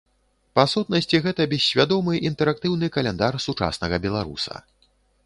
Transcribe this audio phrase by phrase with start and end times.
[0.59, 4.55] Па сутнасці гэта бессвядомы, інтэрактыўны каляндар сучаснага беларуса.